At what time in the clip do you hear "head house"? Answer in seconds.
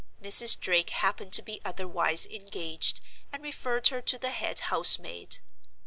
4.31-4.97